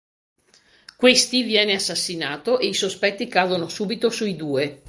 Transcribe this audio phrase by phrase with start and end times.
[0.97, 4.79] Questi viene assassinato, e i sospetti cadono subito sui due.